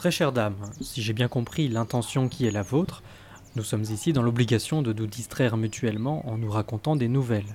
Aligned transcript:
Très 0.00 0.10
chère 0.10 0.32
dame, 0.32 0.56
si 0.80 1.02
j'ai 1.02 1.12
bien 1.12 1.28
compris 1.28 1.68
l'intention 1.68 2.30
qui 2.30 2.46
est 2.46 2.50
la 2.50 2.62
vôtre, 2.62 3.02
nous 3.54 3.62
sommes 3.62 3.82
ici 3.82 4.14
dans 4.14 4.22
l'obligation 4.22 4.80
de 4.80 4.94
nous 4.94 5.06
distraire 5.06 5.58
mutuellement 5.58 6.26
en 6.26 6.38
nous 6.38 6.50
racontant 6.50 6.96
des 6.96 7.06
nouvelles. 7.06 7.54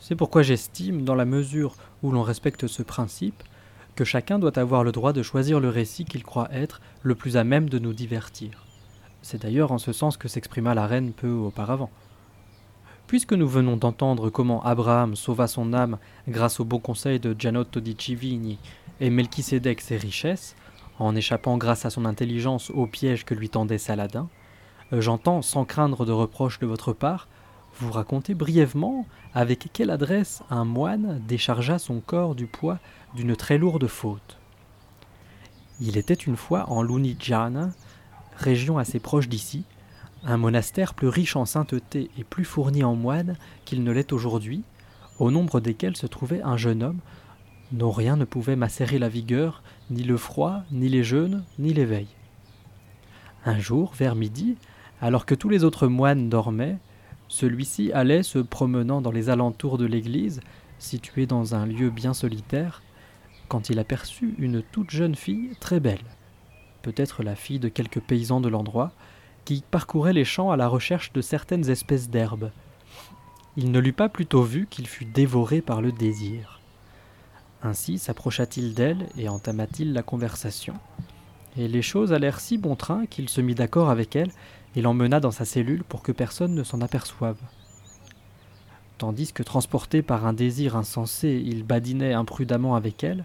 C'est 0.00 0.16
pourquoi 0.16 0.40
j'estime, 0.40 1.04
dans 1.04 1.14
la 1.14 1.26
mesure 1.26 1.76
où 2.02 2.10
l'on 2.10 2.22
respecte 2.22 2.68
ce 2.68 2.82
principe, 2.82 3.42
que 3.96 4.04
chacun 4.04 4.38
doit 4.38 4.58
avoir 4.58 4.82
le 4.82 4.92
droit 4.92 5.12
de 5.12 5.22
choisir 5.22 5.60
le 5.60 5.68
récit 5.68 6.06
qu'il 6.06 6.22
croit 6.22 6.48
être 6.52 6.80
le 7.02 7.14
plus 7.14 7.36
à 7.36 7.44
même 7.44 7.68
de 7.68 7.78
nous 7.78 7.92
divertir. 7.92 8.64
C'est 9.20 9.42
d'ailleurs 9.42 9.70
en 9.70 9.76
ce 9.76 9.92
sens 9.92 10.16
que 10.16 10.26
s'exprima 10.26 10.72
la 10.72 10.86
reine 10.86 11.12
peu 11.12 11.32
auparavant. 11.32 11.90
Puisque 13.06 13.34
nous 13.34 13.46
venons 13.46 13.76
d'entendre 13.76 14.30
comment 14.30 14.64
Abraham 14.64 15.16
sauva 15.16 15.46
son 15.46 15.74
âme 15.74 15.98
grâce 16.28 16.60
au 16.60 16.64
bon 16.64 16.78
conseil 16.78 17.20
de 17.20 17.36
Gianotto 17.38 17.80
di 17.80 17.94
Civigni 17.94 18.58
et 19.00 19.10
Melchisedec 19.10 19.82
ses 19.82 19.98
richesses, 19.98 20.56
en 20.98 21.14
échappant 21.14 21.56
grâce 21.56 21.84
à 21.84 21.90
son 21.90 22.04
intelligence 22.04 22.70
au 22.70 22.86
piège 22.86 23.24
que 23.24 23.34
lui 23.34 23.48
tendait 23.48 23.78
Saladin, 23.78 24.28
euh, 24.92 25.00
j'entends, 25.00 25.42
sans 25.42 25.64
craindre 25.64 26.04
de 26.04 26.12
reproches 26.12 26.58
de 26.58 26.66
votre 26.66 26.92
part, 26.92 27.28
vous 27.80 27.92
raconter 27.92 28.34
brièvement 28.34 29.06
avec 29.34 29.68
quelle 29.72 29.90
adresse 29.90 30.42
un 30.50 30.64
moine 30.64 31.22
déchargea 31.26 31.78
son 31.78 32.00
corps 32.00 32.34
du 32.34 32.46
poids 32.46 32.78
d'une 33.14 33.36
très 33.36 33.58
lourde 33.58 33.86
faute. 33.86 34.38
Il 35.80 35.96
était 35.96 36.14
une 36.14 36.36
fois 36.36 36.68
en 36.70 36.82
Lunigiana, 36.82 37.70
région 38.36 38.78
assez 38.78 38.98
proche 38.98 39.28
d'ici, 39.28 39.64
un 40.24 40.36
monastère 40.36 40.94
plus 40.94 41.08
riche 41.08 41.36
en 41.36 41.44
sainteté 41.44 42.10
et 42.18 42.24
plus 42.24 42.44
fourni 42.44 42.82
en 42.82 42.96
moines 42.96 43.36
qu'il 43.64 43.84
ne 43.84 43.92
l'est 43.92 44.12
aujourd'hui, 44.12 44.64
au 45.20 45.30
nombre 45.30 45.60
desquels 45.60 45.96
se 45.96 46.06
trouvait 46.06 46.42
un 46.42 46.56
jeune 46.56 46.82
homme 46.82 47.00
dont 47.72 47.90
rien 47.90 48.16
ne 48.16 48.24
pouvait 48.24 48.56
macérer 48.56 48.98
la 48.98 49.08
vigueur, 49.08 49.62
ni 49.90 50.02
le 50.02 50.16
froid, 50.16 50.62
ni 50.72 50.88
les 50.88 51.04
jeûnes, 51.04 51.44
ni 51.58 51.72
l'éveil. 51.72 52.06
Un 53.44 53.58
jour, 53.58 53.92
vers 53.96 54.14
midi, 54.14 54.56
alors 55.00 55.26
que 55.26 55.34
tous 55.34 55.48
les 55.48 55.64
autres 55.64 55.86
moines 55.86 56.28
dormaient, 56.28 56.78
celui-ci 57.28 57.92
allait 57.92 58.22
se 58.22 58.38
promenant 58.38 59.00
dans 59.00 59.10
les 59.10 59.28
alentours 59.28 59.78
de 59.78 59.84
l'église, 59.84 60.40
située 60.78 61.26
dans 61.26 61.54
un 61.54 61.66
lieu 61.66 61.90
bien 61.90 62.14
solitaire, 62.14 62.82
quand 63.48 63.70
il 63.70 63.78
aperçut 63.78 64.34
une 64.38 64.62
toute 64.62 64.90
jeune 64.90 65.14
fille 65.14 65.50
très 65.60 65.80
belle, 65.80 66.04
peut-être 66.82 67.22
la 67.22 67.34
fille 67.34 67.58
de 67.58 67.68
quelques 67.68 68.00
paysans 68.00 68.40
de 68.40 68.48
l'endroit, 68.48 68.92
qui 69.44 69.62
parcourait 69.70 70.12
les 70.12 70.24
champs 70.24 70.50
à 70.50 70.56
la 70.56 70.68
recherche 70.68 71.12
de 71.12 71.22
certaines 71.22 71.70
espèces 71.70 72.10
d'herbes. 72.10 72.50
Il 73.56 73.70
ne 73.70 73.78
l'eut 73.78 73.94
pas 73.94 74.08
plutôt 74.08 74.42
vue 74.42 74.66
qu'il 74.68 74.86
fut 74.86 75.06
dévoré 75.06 75.62
par 75.62 75.80
le 75.80 75.92
désir. 75.92 76.57
Ainsi 77.62 77.98
s'approcha-t-il 77.98 78.74
d'elle 78.74 79.08
et 79.16 79.28
entama-t-il 79.28 79.92
la 79.92 80.02
conversation. 80.02 80.74
Et 81.56 81.66
les 81.66 81.82
choses 81.82 82.12
allèrent 82.12 82.40
si 82.40 82.56
bon 82.58 82.76
train 82.76 83.06
qu'il 83.06 83.28
se 83.28 83.40
mit 83.40 83.54
d'accord 83.54 83.90
avec 83.90 84.14
elle 84.14 84.30
et 84.76 84.82
l'emmena 84.82 85.18
dans 85.18 85.30
sa 85.30 85.44
cellule 85.44 85.82
pour 85.82 86.02
que 86.02 86.12
personne 86.12 86.54
ne 86.54 86.62
s'en 86.62 86.80
aperçoive. 86.80 87.38
Tandis 88.98 89.32
que 89.32 89.42
transporté 89.42 90.02
par 90.02 90.26
un 90.26 90.32
désir 90.32 90.76
insensé, 90.76 91.42
il 91.44 91.64
badinait 91.64 92.14
imprudemment 92.14 92.76
avec 92.76 93.02
elle, 93.02 93.24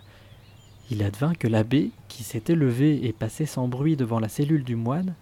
il 0.91 1.01
advint 1.01 1.33
que 1.33 1.47
l'abbé, 1.47 1.91
qui 2.07 2.23
s'était 2.23 2.55
levé 2.55 3.05
et 3.07 3.13
passait 3.13 3.45
sans 3.45 3.67
bruit 3.67 3.95
devant 3.95 4.19
la 4.19 4.29
cellule 4.29 4.63
du 4.63 4.75
moine, 4.75 5.15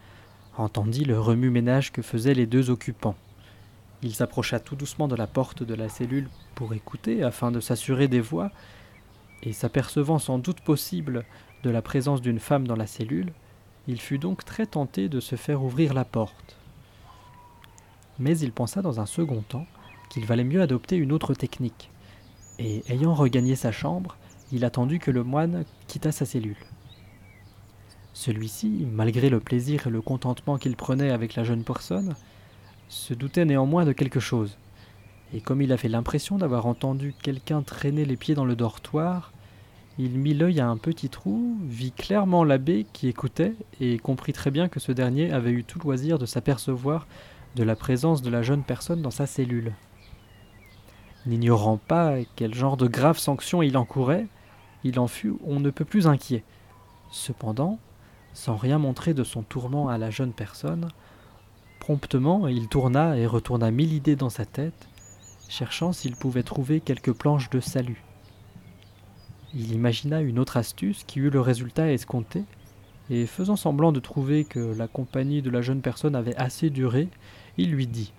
entendit 0.57 1.05
le 1.05 1.19
remue-ménage 1.19 1.91
que 1.91 2.01
faisaient 2.01 2.33
les 2.33 2.47
deux 2.47 2.69
occupants. 2.69 3.15
Il 4.01 4.15
s'approcha 4.15 4.59
tout 4.59 4.75
doucement 4.75 5.07
de 5.07 5.15
la 5.15 5.27
porte 5.27 5.63
de 5.63 5.75
la 5.75 5.87
cellule 5.87 6.29
pour 6.55 6.73
écouter 6.73 7.23
afin 7.23 7.51
de 7.51 7.59
s'assurer 7.59 8.07
des 8.07 8.19
voix, 8.19 8.51
et 9.43 9.53
s'apercevant 9.53 10.19
sans 10.19 10.37
doute 10.37 10.61
possible 10.61 11.25
de 11.63 11.69
la 11.69 11.81
présence 11.81 12.21
d'une 12.21 12.39
femme 12.39 12.67
dans 12.67 12.75
la 12.75 12.87
cellule, 12.87 13.33
il 13.87 13.99
fut 13.99 14.17
donc 14.17 14.45
très 14.45 14.65
tenté 14.65 15.09
de 15.09 15.19
se 15.19 15.35
faire 15.35 15.63
ouvrir 15.63 15.93
la 15.93 16.05
porte. 16.05 16.57
Mais 18.19 18.37
il 18.37 18.51
pensa 18.51 18.81
dans 18.81 18.99
un 18.99 19.05
second 19.05 19.41
temps 19.41 19.65
qu'il 20.09 20.25
valait 20.25 20.43
mieux 20.43 20.61
adopter 20.61 20.95
une 20.95 21.11
autre 21.11 21.33
technique, 21.33 21.89
et 22.59 22.83
ayant 22.89 23.13
regagné 23.13 23.55
sa 23.55 23.71
chambre, 23.71 24.17
il 24.51 24.65
attendit 24.65 24.99
que 24.99 25.11
le 25.11 25.23
moine 25.23 25.65
quittât 25.87 26.11
sa 26.11 26.25
cellule. 26.25 26.57
Celui-ci, 28.13 28.87
malgré 28.91 29.29
le 29.29 29.39
plaisir 29.39 29.87
et 29.87 29.89
le 29.89 30.01
contentement 30.01 30.57
qu'il 30.57 30.75
prenait 30.75 31.11
avec 31.11 31.35
la 31.35 31.43
jeune 31.43 31.63
personne, 31.63 32.15
se 32.89 33.13
doutait 33.13 33.45
néanmoins 33.45 33.85
de 33.85 33.93
quelque 33.93 34.19
chose, 34.19 34.57
et 35.33 35.41
comme 35.41 35.61
il 35.61 35.71
avait 35.71 35.89
l'impression 35.89 36.37
d'avoir 36.37 36.65
entendu 36.65 37.13
quelqu'un 37.21 37.61
traîner 37.61 38.05
les 38.05 38.17
pieds 38.17 38.35
dans 38.35 38.45
le 38.45 38.55
dortoir, 38.55 39.31
il 39.97 40.17
mit 40.17 40.33
l'œil 40.33 40.59
à 40.59 40.67
un 40.67 40.77
petit 40.77 41.09
trou, 41.09 41.57
vit 41.63 41.91
clairement 41.91 42.43
l'abbé 42.43 42.85
qui 42.91 43.07
écoutait, 43.07 43.53
et 43.79 43.97
comprit 43.97 44.33
très 44.33 44.51
bien 44.51 44.67
que 44.67 44.79
ce 44.79 44.91
dernier 44.91 45.31
avait 45.31 45.51
eu 45.51 45.63
tout 45.63 45.79
loisir 45.79 46.17
de 46.17 46.25
s'apercevoir 46.25 47.07
de 47.55 47.63
la 47.63 47.75
présence 47.75 48.21
de 48.21 48.29
la 48.29 48.41
jeune 48.41 48.63
personne 48.63 49.01
dans 49.01 49.11
sa 49.11 49.25
cellule. 49.25 49.73
N'ignorant 51.25 51.77
pas 51.77 52.15
quel 52.35 52.53
genre 52.53 52.77
de 52.77 52.87
graves 52.87 53.19
sanctions 53.19 53.61
il 53.61 53.77
encourait, 53.77 54.27
il 54.83 54.99
en 54.99 55.07
fut 55.07 55.35
on 55.45 55.59
ne 55.59 55.69
peut 55.69 55.85
plus 55.85 56.07
inquiet. 56.07 56.43
Cependant, 57.11 57.77
sans 58.33 58.55
rien 58.55 58.79
montrer 58.79 59.13
de 59.13 59.23
son 59.23 59.43
tourment 59.43 59.89
à 59.89 59.97
la 59.97 60.09
jeune 60.09 60.33
personne, 60.33 60.87
promptement 61.79 62.47
il 62.47 62.67
tourna 62.69 63.17
et 63.17 63.27
retourna 63.27 63.69
mille 63.69 63.93
idées 63.93 64.15
dans 64.15 64.29
sa 64.29 64.45
tête, 64.45 64.87
cherchant 65.51 65.91
s'il 65.91 66.15
pouvait 66.15 66.43
trouver 66.43 66.79
quelque 66.79 67.11
planche 67.11 67.49
de 67.49 67.59
salut. 67.59 68.01
Il 69.53 69.73
imagina 69.73 70.21
une 70.21 70.39
autre 70.39 70.55
astuce 70.55 71.03
qui 71.03 71.19
eut 71.19 71.29
le 71.29 71.41
résultat 71.41 71.91
escompté, 71.91 72.45
et 73.09 73.25
faisant 73.25 73.57
semblant 73.57 73.91
de 73.91 73.99
trouver 73.99 74.45
que 74.45 74.59
la 74.59 74.87
compagnie 74.87 75.41
de 75.41 75.49
la 75.49 75.61
jeune 75.61 75.81
personne 75.81 76.15
avait 76.15 76.37
assez 76.37 76.69
duré, 76.69 77.09
il 77.57 77.71
lui 77.71 77.85
dit 77.85 78.13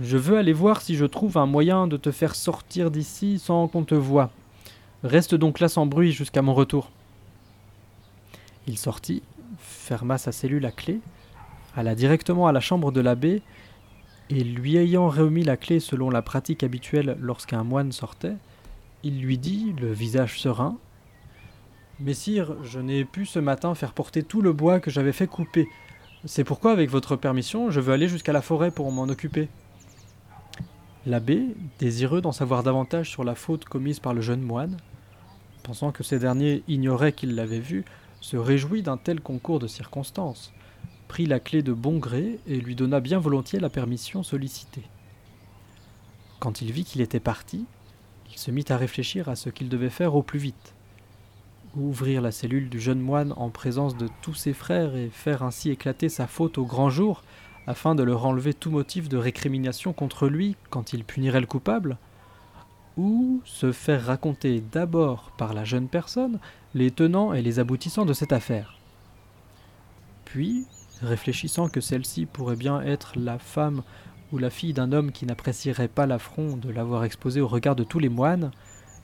Je 0.00 0.16
veux 0.16 0.36
aller 0.36 0.52
voir 0.52 0.80
si 0.82 0.96
je 0.96 1.04
trouve 1.04 1.38
un 1.38 1.46
moyen 1.46 1.86
de 1.86 1.96
te 1.96 2.10
faire 2.10 2.34
sortir 2.34 2.90
d'ici 2.90 3.38
sans 3.38 3.68
qu'on 3.68 3.84
te 3.84 3.94
voie. 3.94 4.32
Reste 5.04 5.36
donc 5.36 5.60
là 5.60 5.68
sans 5.68 5.86
bruit 5.86 6.10
jusqu'à 6.10 6.42
mon 6.42 6.54
retour. 6.54 6.90
Il 8.66 8.76
sortit, 8.76 9.22
ferma 9.60 10.18
sa 10.18 10.32
cellule 10.32 10.66
à 10.66 10.72
clé, 10.72 10.98
alla 11.76 11.94
directement 11.94 12.48
à 12.48 12.52
la 12.52 12.58
chambre 12.58 12.90
de 12.90 13.00
l'abbé, 13.00 13.40
et 14.30 14.42
lui 14.42 14.76
ayant 14.76 15.08
remis 15.08 15.44
la 15.44 15.56
clé 15.56 15.80
selon 15.80 16.10
la 16.10 16.22
pratique 16.22 16.62
habituelle 16.62 17.16
lorsqu'un 17.20 17.62
moine 17.62 17.92
sortait, 17.92 18.36
il 19.02 19.20
lui 19.20 19.38
dit, 19.38 19.74
le 19.80 19.92
visage 19.92 20.40
serein 20.40 20.78
Messire, 21.98 22.56
je 22.62 22.78
n'ai 22.78 23.04
pu 23.04 23.24
ce 23.24 23.38
matin 23.38 23.74
faire 23.74 23.92
porter 23.92 24.22
tout 24.22 24.42
le 24.42 24.52
bois 24.52 24.80
que 24.80 24.90
j'avais 24.90 25.12
fait 25.12 25.26
couper. 25.26 25.66
C'est 26.26 26.44
pourquoi, 26.44 26.72
avec 26.72 26.90
votre 26.90 27.16
permission, 27.16 27.70
je 27.70 27.80
veux 27.80 27.92
aller 27.92 28.08
jusqu'à 28.08 28.32
la 28.32 28.42
forêt 28.42 28.70
pour 28.70 28.90
m'en 28.92 29.04
occuper. 29.04 29.48
L'abbé, 31.06 31.54
désireux 31.78 32.20
d'en 32.20 32.32
savoir 32.32 32.62
davantage 32.62 33.08
sur 33.08 33.24
la 33.24 33.34
faute 33.34 33.64
commise 33.64 34.00
par 34.00 34.12
le 34.12 34.20
jeune 34.20 34.42
moine, 34.42 34.76
pensant 35.62 35.92
que 35.92 36.02
ces 36.02 36.18
derniers 36.18 36.64
ignoraient 36.68 37.12
qu'il 37.12 37.34
l'avait 37.34 37.60
vu, 37.60 37.84
se 38.20 38.36
réjouit 38.36 38.82
d'un 38.82 38.96
tel 38.96 39.20
concours 39.20 39.58
de 39.58 39.66
circonstances, 39.66 40.52
prit 41.08 41.26
la 41.26 41.40
clé 41.40 41.62
de 41.62 41.72
bon 41.72 41.98
gré 41.98 42.38
et 42.46 42.60
lui 42.60 42.74
donna 42.74 43.00
bien 43.00 43.18
volontiers 43.18 43.60
la 43.60 43.70
permission 43.70 44.22
sollicitée. 44.22 44.84
Quand 46.38 46.60
il 46.60 46.72
vit 46.72 46.84
qu'il 46.84 47.00
était 47.00 47.20
parti, 47.20 47.64
il 48.30 48.38
se 48.38 48.50
mit 48.50 48.64
à 48.68 48.76
réfléchir 48.76 49.28
à 49.28 49.36
ce 49.36 49.48
qu'il 49.48 49.68
devait 49.68 49.90
faire 49.90 50.14
au 50.14 50.22
plus 50.22 50.38
vite. 50.38 50.74
Ouvrir 51.76 52.20
la 52.22 52.32
cellule 52.32 52.68
du 52.68 52.80
jeune 52.80 53.00
moine 53.00 53.32
en 53.36 53.50
présence 53.50 53.96
de 53.96 54.08
tous 54.22 54.34
ses 54.34 54.52
frères 54.52 54.94
et 54.96 55.08
faire 55.10 55.42
ainsi 55.42 55.70
éclater 55.70 56.08
sa 56.08 56.26
faute 56.26 56.58
au 56.58 56.64
grand 56.64 56.90
jour, 56.90 57.22
afin 57.66 57.94
de 57.94 58.02
leur 58.02 58.24
enlever 58.24 58.54
tout 58.54 58.70
motif 58.70 59.08
de 59.08 59.16
récrimination 59.16 59.92
contre 59.92 60.28
lui 60.28 60.56
quand 60.70 60.92
il 60.92 61.04
punirait 61.04 61.40
le 61.40 61.46
coupable 61.46 61.98
Ou 62.96 63.40
se 63.44 63.72
faire 63.72 64.06
raconter 64.06 64.60
d'abord 64.60 65.32
par 65.36 65.52
la 65.52 65.64
jeune 65.64 65.88
personne 65.88 66.38
les 66.74 66.90
tenants 66.90 67.32
et 67.32 67.42
les 67.42 67.58
aboutissants 67.58 68.04
de 68.04 68.12
cette 68.12 68.32
affaire 68.32 68.78
Puis, 70.24 70.66
réfléchissant 71.02 71.68
que 71.68 71.80
celle-ci 71.80 72.26
pourrait 72.26 72.56
bien 72.56 72.80
être 72.80 73.12
la 73.16 73.38
femme 73.38 73.82
ou 74.32 74.38
la 74.38 74.50
fille 74.50 74.72
d'un 74.72 74.92
homme 74.92 75.12
qui 75.12 75.26
n'apprécierait 75.26 75.88
pas 75.88 76.06
l'affront 76.06 76.56
de 76.56 76.70
l'avoir 76.70 77.04
exposée 77.04 77.40
au 77.40 77.48
regard 77.48 77.76
de 77.76 77.84
tous 77.84 77.98
les 77.98 78.08
moines, 78.08 78.50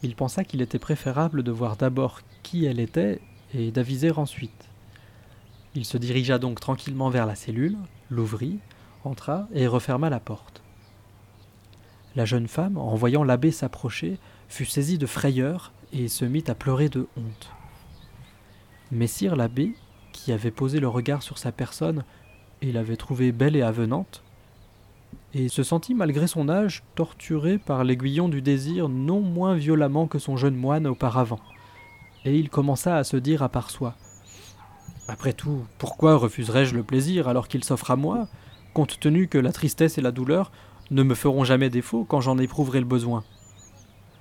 il 0.02 0.16
pensa 0.16 0.44
qu'il 0.44 0.62
était 0.62 0.78
préférable 0.78 1.42
de 1.42 1.52
voir 1.52 1.76
d'abord 1.76 2.20
qui 2.42 2.64
elle 2.64 2.80
était 2.80 3.20
et 3.54 3.70
d'aviser 3.70 4.10
ensuite. 4.10 4.68
Il 5.74 5.84
se 5.84 5.96
dirigea 5.96 6.38
donc 6.38 6.60
tranquillement 6.60 7.08
vers 7.08 7.26
la 7.26 7.34
cellule, 7.34 7.78
l'ouvrit, 8.10 8.58
entra 9.04 9.48
et 9.52 9.66
referma 9.66 10.10
la 10.10 10.20
porte. 10.20 10.62
La 12.14 12.24
jeune 12.24 12.48
femme, 12.48 12.76
en 12.76 12.94
voyant 12.94 13.24
l'abbé 13.24 13.50
s'approcher, 13.50 14.18
fut 14.48 14.66
saisie 14.66 14.98
de 14.98 15.06
frayeur 15.06 15.72
et 15.92 16.08
se 16.08 16.24
mit 16.24 16.44
à 16.48 16.54
pleurer 16.54 16.88
de 16.88 17.06
honte. 17.16 17.50
Messire 18.90 19.36
l'abbé, 19.36 19.74
qui 20.12 20.32
avait 20.32 20.50
posé 20.50 20.80
le 20.80 20.88
regard 20.88 21.22
sur 21.22 21.38
sa 21.38 21.52
personne 21.52 22.04
et 22.60 22.72
l'avait 22.72 22.96
trouvée 22.96 23.32
belle 23.32 23.56
et 23.56 23.62
avenante, 23.62 24.22
et 25.34 25.48
se 25.48 25.62
sentit 25.62 25.94
malgré 25.94 26.26
son 26.26 26.48
âge 26.48 26.82
torturé 26.94 27.58
par 27.58 27.84
l'aiguillon 27.84 28.28
du 28.28 28.42
désir 28.42 28.88
non 28.88 29.20
moins 29.20 29.54
violemment 29.54 30.06
que 30.06 30.18
son 30.18 30.36
jeune 30.36 30.56
moine 30.56 30.86
auparavant. 30.86 31.40
Et 32.24 32.38
il 32.38 32.50
commença 32.50 32.96
à 32.96 33.04
se 33.04 33.16
dire 33.16 33.42
à 33.42 33.48
part 33.48 33.70
soi 33.70 33.94
Après 35.08 35.32
tout, 35.32 35.64
pourquoi 35.78 36.16
refuserais-je 36.16 36.74
le 36.74 36.82
plaisir 36.82 37.28
alors 37.28 37.48
qu'il 37.48 37.64
s'offre 37.64 37.90
à 37.90 37.96
moi, 37.96 38.28
compte 38.74 39.00
tenu 39.00 39.26
que 39.26 39.38
la 39.38 39.52
tristesse 39.52 39.98
et 39.98 40.02
la 40.02 40.12
douleur 40.12 40.52
ne 40.90 41.02
me 41.02 41.14
feront 41.14 41.44
jamais 41.44 41.70
défaut 41.70 42.04
quand 42.04 42.20
j'en 42.20 42.38
éprouverai 42.38 42.80
le 42.80 42.86
besoin? 42.86 43.24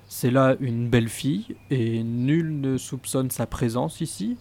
C'est 0.07 0.31
là 0.31 0.55
une 0.59 0.89
belle 0.89 1.07
fille, 1.07 1.55
et 1.69 2.03
nul 2.03 2.59
ne 2.59 2.77
soupçonne 2.77 3.31
sa 3.31 3.45
présence 3.45 4.01
ici. 4.01 4.37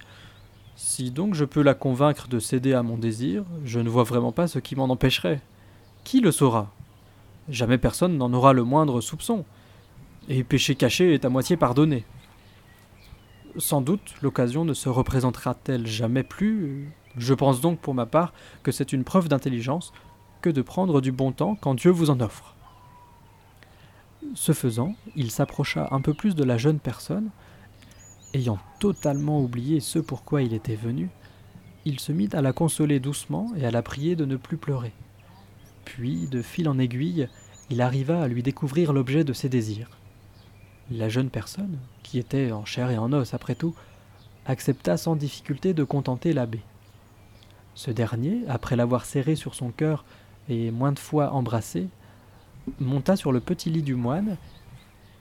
Si 0.83 1.11
donc 1.11 1.35
je 1.35 1.45
peux 1.45 1.61
la 1.61 1.75
convaincre 1.75 2.27
de 2.27 2.39
céder 2.39 2.73
à 2.73 2.83
mon 2.83 2.97
désir, 2.97 3.45
je 3.67 3.81
ne 3.81 3.91
vois 3.91 4.03
vraiment 4.03 4.33
pas 4.33 4.49
ce 4.49 4.59
qui 4.59 4.77
m'en 4.77 4.89
empêcherait. 4.89 5.43
Qui 6.05 6.23
le 6.23 6.33
saura? 6.33 6.73
Jamais 7.51 7.77
personne 7.77 8.17
n'en 8.17 8.33
aura 8.33 8.55
le 8.55 8.65
moindre 8.65 9.03
soupçon. 9.03 9.45
Et 10.31 10.43
péché 10.43 10.77
caché 10.77 11.13
est 11.13 11.27
à 11.27 11.29
moitié 11.29 11.59
pardonné. 11.59 12.07
Sans 13.59 13.83
doute 13.83 14.15
l'occasion 14.23 14.65
ne 14.65 14.73
se 14.73 14.89
représentera-t-elle 14.89 15.87
jamais 15.87 16.23
plus. 16.23 16.91
Je 17.19 17.35
pense 17.35 17.61
donc 17.61 17.79
pour 17.79 17.93
ma 17.93 18.07
part 18.07 18.33
que 18.63 18.73
c'est 18.73 18.95
une 18.95 19.05
preuve 19.05 19.29
d'intelligence 19.29 19.93
que 20.41 20.49
de 20.49 20.63
prendre 20.63 21.03
du 21.03 21.13
bon 21.13 21.31
temps 21.31 21.59
quand 21.61 21.75
Dieu 21.75 21.91
vous 21.91 22.09
en 22.09 22.21
offre. 22.21 22.55
Ce 24.35 24.53
faisant, 24.53 24.95
il 25.15 25.31
s'approcha 25.31 25.89
un 25.91 26.01
peu 26.01 26.15
plus 26.15 26.35
de 26.35 26.43
la 26.43 26.57
jeune 26.57 26.79
personne, 26.79 27.29
ayant 28.35 28.59
totalement 28.79 29.41
oublié 29.41 29.81
ce 29.81 29.99
pourquoi 29.99 30.43
il 30.43 30.55
était 30.55 30.77
venu, 30.77 31.09
il 31.85 31.99
se 32.01 32.13
mit 32.13 32.29
à 32.33 32.43
la 32.43 32.53
consoler 32.53 33.01
doucement 33.01 33.53
et 33.57 33.65
à 33.65 33.71
la 33.71 33.83
prier 33.83 34.17
de 34.17 34.25
ne 34.25 34.37
plus 34.37 34.57
pleurer. 34.57 34.93
Puis, 35.85 36.27
de 36.29 36.43
fil 36.43 36.69
en 36.69 36.79
aiguille, 36.79 37.29
il 37.71 37.81
arriva 37.81 38.23
à 38.23 38.29
lui 38.29 38.43
découvrir 38.43 38.93
l'objet 38.93 39.25
de 39.25 39.33
ses 39.33 39.49
désirs. 39.49 39.91
La 40.91 41.09
jeune 41.09 41.31
personne, 41.31 41.79
qui 42.03 42.19
était 42.19 42.53
en 42.53 42.65
chair 42.65 42.91
et 42.91 42.99
en 42.99 43.13
os 43.13 43.33
après 43.33 43.55
tout, 43.55 43.75
accepta 44.47 44.97
sans 44.97 45.17
difficulté 45.17 45.73
de 45.73 45.85
contenter 45.85 46.33
l'abbé. 46.33 46.61
Ce 47.75 47.91
dernier, 47.91 48.43
après 48.49 48.77
l'avoir 48.77 49.05
serré 49.05 49.37
sur 49.37 49.55
son 49.55 49.71
cœur 49.71 50.05
et 50.49 50.71
moins 50.71 50.93
de 50.93 50.99
fois 50.99 51.33
embrassé, 51.33 51.89
monta 52.79 53.17
sur 53.17 53.33
le 53.33 53.41
petit 53.41 53.71
lit 53.71 53.83
du 53.83 53.95
moine, 53.95 54.37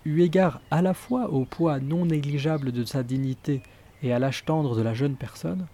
eut 0.06 0.22
égard 0.22 0.62
à 0.72 0.81
la 0.81 0.94
fois 0.94 1.30
au 1.30 1.46
poids 1.46 1.80
non 1.80 2.06
négligeable 2.06 2.72
de 2.72 2.86
sa 2.86 3.04
dignité 3.04 3.62
et 4.01 4.13
à 4.13 4.19
l'âge 4.19 4.46
tendre 4.46 4.75
de 4.75 4.81
la 4.81 4.94
jeune 4.94 5.16
personne, 5.16 5.68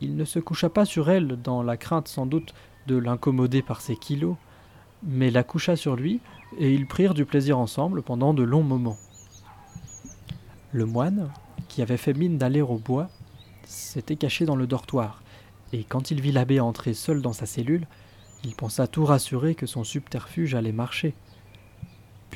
il 0.00 0.16
ne 0.16 0.24
se 0.24 0.38
coucha 0.38 0.68
pas 0.68 0.84
sur 0.84 1.10
elle 1.10 1.40
dans 1.42 1.62
la 1.62 1.76
crainte 1.76 2.08
sans 2.08 2.26
doute 2.26 2.54
de 2.86 2.96
l'incommoder 2.96 3.62
par 3.62 3.80
ses 3.80 3.96
kilos, 3.96 4.36
mais 5.02 5.30
la 5.30 5.42
coucha 5.42 5.76
sur 5.76 5.96
lui, 5.96 6.20
et 6.58 6.72
ils 6.72 6.86
prirent 6.86 7.14
du 7.14 7.24
plaisir 7.24 7.58
ensemble 7.58 8.02
pendant 8.02 8.34
de 8.34 8.42
longs 8.42 8.62
moments. 8.62 8.98
Le 10.72 10.86
moine, 10.86 11.30
qui 11.68 11.82
avait 11.82 11.96
fait 11.96 12.14
mine 12.14 12.38
d'aller 12.38 12.60
au 12.60 12.76
bois, 12.76 13.08
s'était 13.64 14.16
caché 14.16 14.44
dans 14.44 14.56
le 14.56 14.66
dortoir, 14.66 15.22
et 15.72 15.84
quand 15.84 16.10
il 16.10 16.20
vit 16.20 16.32
l'abbé 16.32 16.60
entrer 16.60 16.94
seul 16.94 17.22
dans 17.22 17.32
sa 17.32 17.46
cellule, 17.46 17.86
il 18.44 18.54
pensa 18.54 18.86
tout 18.86 19.04
rassuré 19.04 19.54
que 19.54 19.66
son 19.66 19.84
subterfuge 19.84 20.54
allait 20.54 20.72
marcher. 20.72 21.14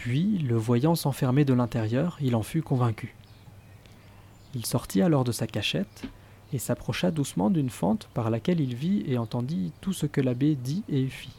Puis, 0.01 0.39
le 0.39 0.55
voyant 0.55 0.95
s'enfermer 0.95 1.45
de 1.45 1.53
l'intérieur, 1.53 2.19
il 2.21 2.37
en 2.37 2.45
fut 2.45 2.63
convaincu. 2.63 3.17
Il 4.55 4.65
sortit 4.65 5.03
alors 5.03 5.25
de 5.25 5.33
sa 5.33 5.49
cachette, 5.49 6.05
et 6.53 6.61
s'approcha 6.61 7.11
doucement 7.11 7.51
d'une 7.51 7.69
fente 7.69 8.09
par 8.15 8.31
laquelle 8.31 8.61
il 8.61 8.77
vit 8.77 9.03
et 9.09 9.19
entendit 9.19 9.73
tout 9.81 9.93
ce 9.93 10.07
que 10.07 10.21
l'abbé 10.21 10.55
dit 10.55 10.85
et 10.89 11.09
fit. 11.09 11.35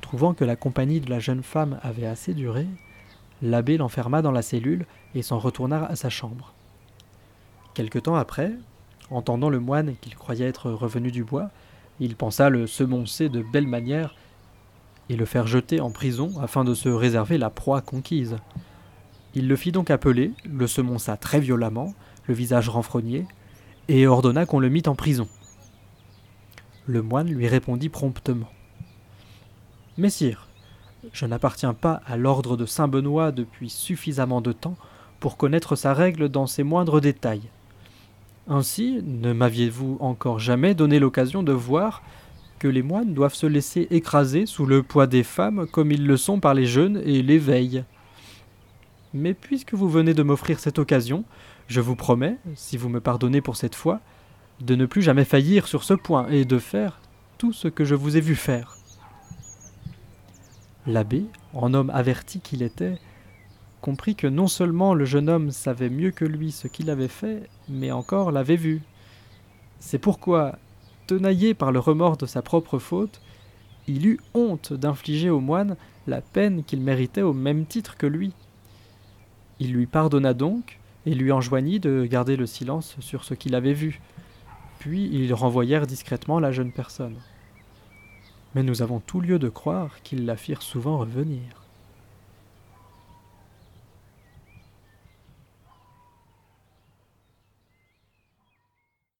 Trouvant 0.00 0.34
que 0.34 0.44
la 0.44 0.56
compagnie 0.56 0.98
de 0.98 1.08
la 1.08 1.20
jeune 1.20 1.44
femme 1.44 1.78
avait 1.80 2.06
assez 2.06 2.34
duré, 2.34 2.66
l'abbé 3.40 3.76
l'enferma 3.76 4.20
dans 4.20 4.32
la 4.32 4.42
cellule 4.42 4.84
et 5.14 5.22
s'en 5.22 5.38
retourna 5.38 5.84
à 5.84 5.94
sa 5.94 6.10
chambre. 6.10 6.54
Quelque 7.74 8.00
temps 8.00 8.16
après, 8.16 8.52
entendant 9.10 9.48
le 9.48 9.60
moine 9.60 9.94
qu'il 10.00 10.16
croyait 10.16 10.48
être 10.48 10.72
revenu 10.72 11.12
du 11.12 11.22
bois, 11.22 11.50
il 12.00 12.16
pensa 12.16 12.50
le 12.50 12.66
semoncer 12.66 13.28
de 13.28 13.42
belle 13.42 13.68
manière 13.68 14.16
et 15.08 15.16
le 15.16 15.24
faire 15.24 15.46
jeter 15.46 15.80
en 15.80 15.90
prison 15.90 16.32
afin 16.40 16.64
de 16.64 16.74
se 16.74 16.88
réserver 16.88 17.38
la 17.38 17.50
proie 17.50 17.80
conquise. 17.80 18.36
Il 19.34 19.48
le 19.48 19.56
fit 19.56 19.72
donc 19.72 19.90
appeler, 19.90 20.32
le 20.44 20.66
semonça 20.66 21.16
très 21.16 21.40
violemment, 21.40 21.94
le 22.26 22.34
visage 22.34 22.68
renfrogné, 22.68 23.26
et 23.88 24.06
ordonna 24.06 24.46
qu'on 24.46 24.60
le 24.60 24.68
mît 24.68 24.88
en 24.88 24.94
prison. 24.94 25.28
Le 26.86 27.02
moine 27.02 27.28
lui 27.28 27.48
répondit 27.48 27.88
promptement. 27.88 28.48
Messire, 29.98 30.48
je 31.12 31.26
n'appartiens 31.26 31.74
pas 31.74 32.00
à 32.06 32.16
l'ordre 32.16 32.56
de 32.56 32.66
Saint 32.66 32.88
Benoît 32.88 33.32
depuis 33.32 33.70
suffisamment 33.70 34.40
de 34.40 34.52
temps 34.52 34.76
pour 35.20 35.36
connaître 35.36 35.76
sa 35.76 35.94
règle 35.94 36.28
dans 36.28 36.46
ses 36.46 36.62
moindres 36.62 37.00
détails. 37.00 37.48
Ainsi, 38.46 39.00
ne 39.02 39.32
m'aviez-vous 39.32 39.96
encore 40.00 40.38
jamais 40.38 40.74
donné 40.74 40.98
l'occasion 40.98 41.42
de 41.42 41.52
voir 41.52 42.02
les 42.68 42.82
moines 42.82 43.14
doivent 43.14 43.34
se 43.34 43.46
laisser 43.46 43.86
écraser 43.90 44.46
sous 44.46 44.66
le 44.66 44.82
poids 44.82 45.06
des 45.06 45.22
femmes 45.22 45.66
comme 45.66 45.92
ils 45.92 46.06
le 46.06 46.16
sont 46.16 46.40
par 46.40 46.54
les 46.54 46.66
jeunes 46.66 47.00
et 47.04 47.22
les 47.22 47.38
veilles. 47.38 47.84
Mais 49.12 49.34
puisque 49.34 49.74
vous 49.74 49.88
venez 49.88 50.14
de 50.14 50.22
m'offrir 50.22 50.58
cette 50.58 50.78
occasion, 50.78 51.24
je 51.68 51.80
vous 51.80 51.96
promets, 51.96 52.36
si 52.54 52.76
vous 52.76 52.88
me 52.88 53.00
pardonnez 53.00 53.40
pour 53.40 53.56
cette 53.56 53.74
fois, 53.74 54.00
de 54.60 54.74
ne 54.74 54.86
plus 54.86 55.02
jamais 55.02 55.24
faillir 55.24 55.66
sur 55.66 55.84
ce 55.84 55.94
point 55.94 56.28
et 56.28 56.44
de 56.44 56.58
faire 56.58 57.00
tout 57.38 57.52
ce 57.52 57.68
que 57.68 57.84
je 57.84 57.94
vous 57.94 58.16
ai 58.16 58.20
vu 58.20 58.34
faire. 58.34 58.76
L'abbé, 60.86 61.24
en 61.54 61.72
homme 61.74 61.90
averti 61.90 62.40
qu'il 62.40 62.62
était, 62.62 62.98
comprit 63.80 64.14
que 64.14 64.26
non 64.26 64.46
seulement 64.46 64.94
le 64.94 65.04
jeune 65.04 65.28
homme 65.28 65.50
savait 65.50 65.90
mieux 65.90 66.10
que 66.10 66.24
lui 66.24 66.52
ce 66.52 66.68
qu'il 66.68 66.90
avait 66.90 67.08
fait, 67.08 67.48
mais 67.68 67.90
encore 67.90 68.32
l'avait 68.32 68.56
vu. 68.56 68.82
C'est 69.78 69.98
pourquoi, 69.98 70.58
tenaillé 71.06 71.54
par 71.54 71.72
le 71.72 71.78
remords 71.78 72.16
de 72.16 72.26
sa 72.26 72.42
propre 72.42 72.78
faute, 72.78 73.20
il 73.86 74.06
eut 74.06 74.20
honte 74.32 74.72
d'infliger 74.72 75.30
au 75.30 75.40
moine 75.40 75.76
la 76.06 76.20
peine 76.20 76.64
qu'il 76.64 76.80
méritait 76.80 77.22
au 77.22 77.32
même 77.32 77.66
titre 77.66 77.96
que 77.96 78.06
lui. 78.06 78.32
Il 79.60 79.72
lui 79.72 79.86
pardonna 79.86 80.34
donc, 80.34 80.78
et 81.06 81.14
lui 81.14 81.32
enjoignit 81.32 81.80
de 81.80 82.06
garder 82.06 82.36
le 82.36 82.46
silence 82.46 82.96
sur 83.00 83.24
ce 83.24 83.34
qu'il 83.34 83.54
avait 83.54 83.74
vu. 83.74 84.00
Puis 84.78 85.08
ils 85.12 85.34
renvoyèrent 85.34 85.86
discrètement 85.86 86.40
la 86.40 86.52
jeune 86.52 86.72
personne. 86.72 87.16
Mais 88.54 88.62
nous 88.62 88.82
avons 88.82 89.00
tout 89.00 89.20
lieu 89.20 89.38
de 89.38 89.48
croire 89.48 90.02
qu'ils 90.02 90.24
la 90.26 90.36
firent 90.36 90.62
souvent 90.62 90.98
revenir. 90.98 91.63